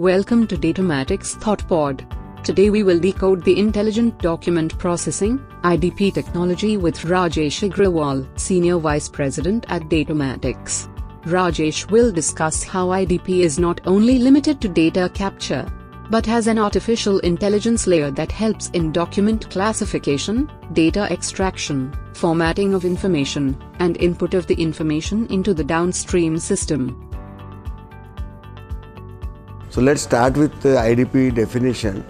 [0.00, 2.42] Welcome to Datamatics ThoughtPod.
[2.42, 9.08] Today we will decode the Intelligent Document Processing IDP technology with Rajesh Agrawal, Senior Vice
[9.08, 10.88] President at Datamatics.
[11.26, 15.64] Rajesh will discuss how IDP is not only limited to data capture,
[16.10, 22.84] but has an artificial intelligence layer that helps in document classification, data extraction, formatting of
[22.84, 27.13] information, and input of the information into the downstream system.
[29.74, 32.04] So let's start with the IDP definition.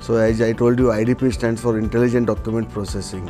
[0.00, 3.28] So as I told you, IDP stands for Intelligent Document Processing,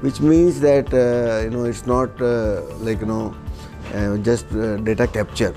[0.00, 3.34] which means that uh, you know it's not uh, like you know
[3.92, 5.54] uh, just uh, data capture.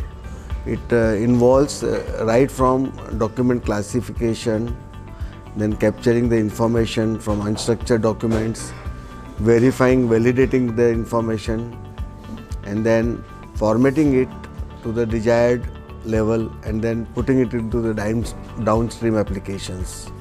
[0.65, 4.75] It uh, involves uh, right from document classification,
[5.55, 8.73] then capturing the information from unstructured documents,
[9.37, 11.77] verifying, validating the information,
[12.65, 13.23] and then
[13.55, 14.29] formatting it
[14.83, 15.76] to the desired
[16.07, 17.93] level and then putting it into the
[18.63, 20.11] downstream applications.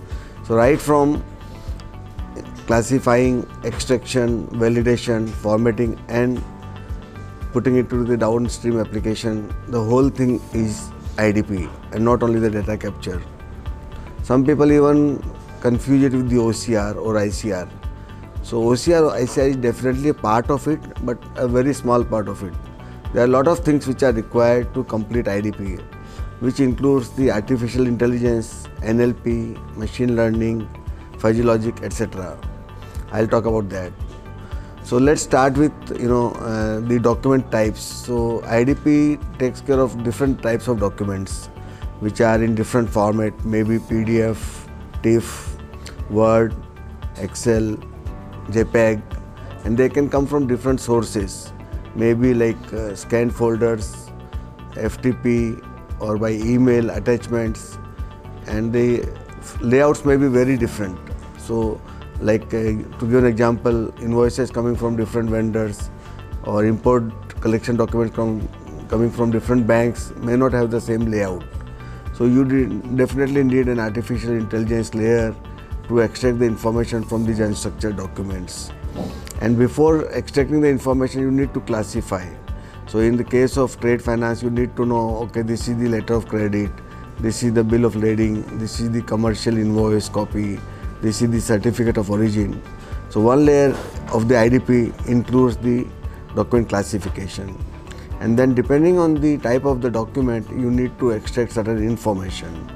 [0.44, 1.24] So right from
[2.66, 6.42] classifying, extraction, validation, formatting and
[7.52, 12.50] putting it to the downstream application, the whole thing is IDP and not only the
[12.50, 13.22] data capture.
[14.22, 15.22] Some people even
[15.60, 17.68] confuse it with the OCR or ICR.
[18.42, 22.28] So OCR or ICR is definitely a part of it, but a very small part
[22.28, 22.52] of it.
[23.16, 25.80] There are a lot of things which are required to complete IDP,
[26.40, 30.68] which includes the artificial intelligence, NLP, machine learning,
[31.18, 32.38] fuzzy logic, etc.
[33.12, 33.90] I'll talk about that.
[34.82, 37.80] So let's start with you know uh, the document types.
[37.80, 41.46] So IDP takes care of different types of documents,
[42.00, 44.68] which are in different format, maybe PDF,
[45.02, 45.56] TIFF,
[46.10, 46.54] Word,
[47.16, 47.76] Excel,
[48.50, 49.00] JPEG,
[49.64, 51.54] and they can come from different sources
[51.96, 54.10] maybe like uh, scanned folders,
[54.72, 55.64] FTP
[55.98, 57.78] or by email attachments
[58.46, 59.08] and the
[59.60, 60.98] layouts may be very different.
[61.38, 61.80] So
[62.20, 65.90] like uh, to give an example, invoices coming from different vendors
[66.44, 67.04] or import
[67.40, 71.44] collection documents coming from different banks may not have the same layout.
[72.14, 72.44] So you
[72.96, 75.34] definitely need an artificial intelligence layer
[75.88, 78.70] to extract the information from these unstructured documents
[79.40, 82.26] and before extracting the information you need to classify.
[82.86, 85.88] So in the case of trade finance you need to know okay this is the
[85.88, 86.70] letter of credit
[87.18, 90.58] this is the bill of lading this is the commercial invoice copy
[91.02, 92.62] this is the certificate of origin.
[93.10, 93.76] So one layer
[94.12, 95.86] of the idp includes the
[96.34, 97.56] document classification.
[98.20, 102.70] And then depending on the type of the document you need to extract certain information.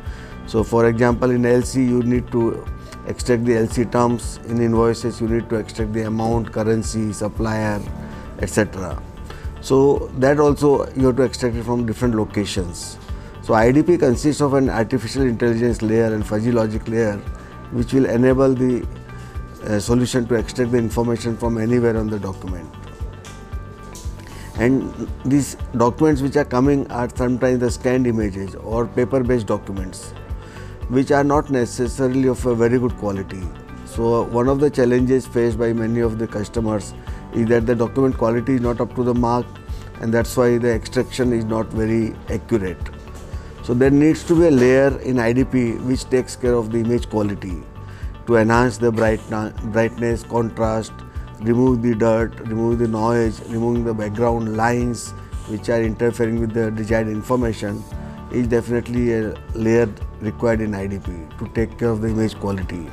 [0.47, 2.65] So for example in lc you need to
[3.10, 4.38] extract the LC terms.
[4.48, 7.81] In invoices, you need to extract the amount, currency, supplier,
[8.38, 9.03] etc.
[9.60, 12.99] So that also you have to extract it from different locations.
[13.43, 17.16] So IDP consists of an artificial intelligence layer and fuzzy logic layer,
[17.72, 18.87] which will enable the
[19.65, 22.69] uh, solution to extract the information from anywhere on the document.
[24.56, 30.12] And these documents which are coming are sometimes the scanned images or paper based documents
[30.90, 33.42] which are not necessarily of a very good quality.
[33.86, 36.94] So one of the challenges faced by many of the customers
[37.32, 39.46] is that the document quality is not up to the mark
[40.00, 42.78] and that's why the extraction is not very accurate.
[43.62, 47.08] So there needs to be a layer in IDP which takes care of the image
[47.08, 47.62] quality
[48.26, 50.92] to enhance the brightness, contrast,
[51.40, 55.10] remove the dirt, remove the noise, removing the background lines
[55.46, 57.84] which are interfering with the desired information
[58.32, 59.88] is definitely a layer
[60.20, 62.91] required in IDP to take care of the image quality.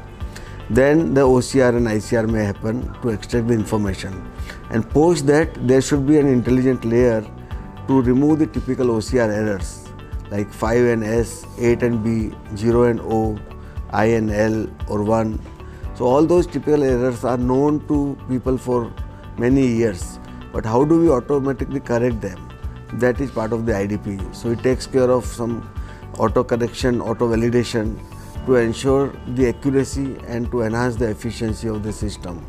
[0.70, 4.30] Then the OCR and ICR may happen to extract the information.
[4.70, 7.26] And post that, there should be an intelligent layer
[7.88, 9.88] to remove the typical OCR errors
[10.30, 13.40] like 5 and S, 8 and B, 0 and O,
[13.92, 15.40] I and L or 1.
[15.96, 18.92] So all those typical errors are known to people for
[19.38, 20.20] many years.
[20.52, 22.47] But how do we automatically correct them?
[22.94, 24.36] That is part of the IDP.
[24.36, 25.70] So it takes care of some
[26.18, 28.00] auto correction, auto validation
[28.46, 32.44] to ensure the accuracy and to enhance the efficiency of the system.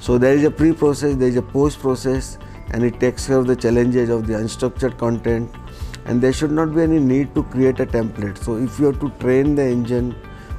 [0.00, 2.38] So there is a pre-process, there is a post-process
[2.70, 5.50] and it takes care of the challenges of the unstructured content
[6.06, 8.38] and there should not be any need to create a template.
[8.38, 10.14] So if you have to train the engine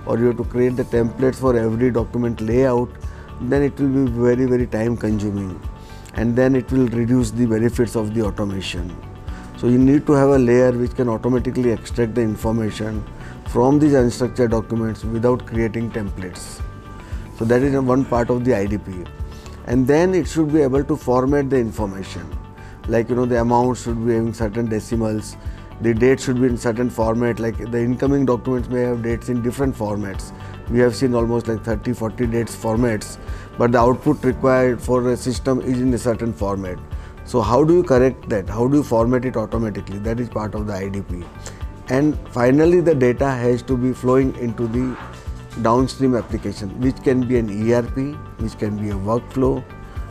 [0.05, 2.89] or you have to create the templates for every document layout,
[3.41, 5.59] then it will be very very time consuming
[6.17, 8.95] and then it will reduce the benefits of the automation.
[9.57, 13.03] So you need to have a layer which can automatically extract the information
[13.47, 16.61] from these unstructured documents without creating templates.
[17.37, 19.07] So that is one part of the IDP.
[19.67, 22.25] And then it should be able to format the information.
[22.87, 25.37] Like you know the amount should be having certain decimals
[25.81, 29.43] the date should be in certain format like the incoming documents may have dates in
[29.43, 30.31] different formats
[30.71, 33.17] we have seen almost like 30 40 dates formats
[33.57, 36.77] but the output required for a system is in a certain format.
[37.25, 38.47] So how do you correct that?
[38.47, 39.99] How do you format it automatically?
[39.99, 41.25] That is part of the idp
[41.89, 44.97] and finally the data has to be flowing into the
[45.61, 47.95] downstream application which can be an erp
[48.39, 49.63] which can be a workflow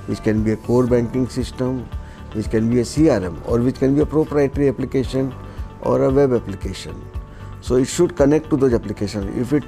[0.07, 1.87] which can be a core banking system
[2.33, 5.35] which can be a crm or which can be a proprietary application
[5.83, 6.95] or a web application.
[7.61, 9.37] So it should connect to those applications.
[9.39, 9.65] If it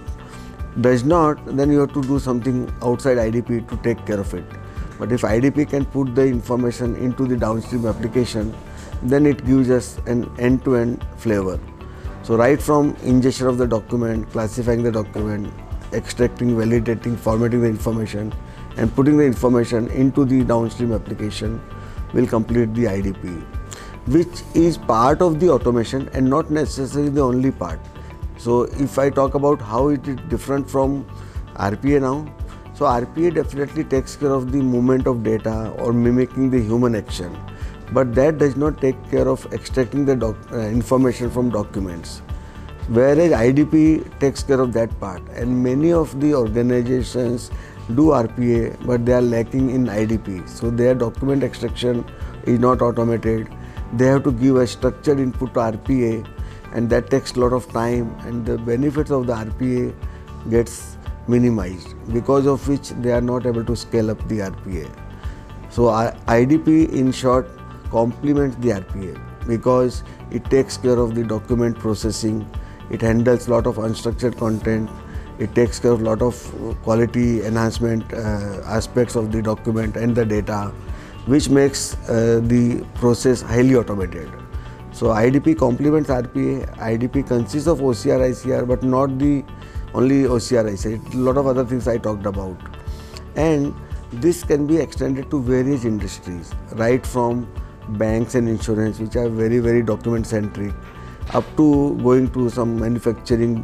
[0.81, 4.45] does not, then you have to do something outside IDP to take care of it.
[4.99, 8.55] But if IDP can put the information into the downstream application,
[9.03, 11.59] then it gives us an end-to-end flavor.
[12.23, 15.53] So right from ingestion of the document, classifying the document,
[15.93, 18.33] extracting, validating, formatting the information,
[18.77, 21.61] and putting the information into the downstream application
[22.13, 23.43] will complete the IDP,
[24.07, 27.81] which is part of the automation and not necessarily the only part.
[28.39, 31.05] So if I talk about how it is different from
[31.57, 32.33] RPA now,
[32.75, 37.37] so RPA definitely takes care of the movement of data or mimicking the human action,
[37.93, 42.23] but that does not take care of extracting the doc- uh, information from documents.
[42.89, 47.51] Whereas IDP takes care of that part, and many of the organizations
[47.97, 50.49] do RPA, but they are lacking in IDP.
[50.49, 52.05] So their document extraction
[52.45, 53.49] is not automated.
[53.95, 56.25] They have to give a structured input to RPA
[56.73, 59.95] and that takes a lot of time and the benefits of the RPA
[60.51, 64.91] gets minimized because of which they are not able to scale up the RPA.
[65.71, 67.49] So IDP in short
[67.91, 72.49] complements the RPA because it takes care of the document processing,
[72.91, 74.91] it handles lot of unstructured content,
[75.39, 76.35] it takes care of lot of
[76.83, 80.73] quality enhancement uh, aspects of the document and the data
[81.27, 84.31] which makes uh, the process highly automated.
[84.99, 86.77] So IDP complements RPA.
[86.79, 89.45] IDP consists of OCR, ICR, but not the
[89.95, 91.15] only OCR, ICR.
[91.15, 92.57] A lot of other things I talked about.
[93.37, 93.73] And
[94.13, 97.47] this can be extended to various industries, right from
[97.91, 100.75] banks and insurance, which are very, very document centric,
[101.33, 103.59] up to going to some manufacturing,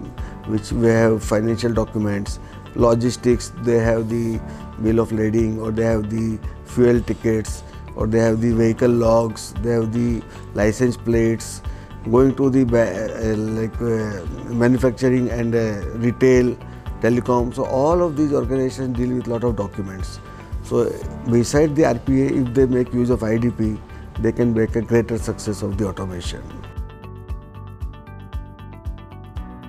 [0.46, 2.38] which we have financial documents,
[2.76, 4.40] logistics, they have the
[4.80, 7.64] bill of lading or they have the fuel tickets
[7.96, 10.22] or they have the vehicle logs, they have the
[10.54, 11.62] license plates,
[12.10, 16.56] going to the uh, like uh, manufacturing and uh, retail,
[17.00, 17.54] telecom.
[17.54, 20.20] So all of these organizations deal with a lot of documents.
[20.62, 20.90] So
[21.30, 23.78] beside the RPA, if they make use of IDP,
[24.20, 26.42] they can make a greater success of the automation.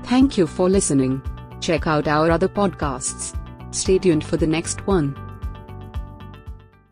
[0.03, 1.21] Thank you for listening.
[1.59, 3.35] Check out our other podcasts.
[3.71, 5.24] Stay tuned for the next one.